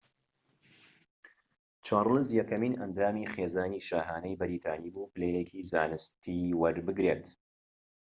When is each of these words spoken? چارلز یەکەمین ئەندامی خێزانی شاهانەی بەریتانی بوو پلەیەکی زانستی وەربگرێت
چارلز 1.87 2.27
یەکەمین 2.39 2.73
ئەندامی 2.81 3.29
خێزانی 3.33 3.85
شاهانەی 3.89 4.37
بەریتانی 4.39 4.91
بوو 4.93 5.11
پلەیەکی 5.13 5.67
زانستی 5.71 6.55
وەربگرێت 6.61 7.25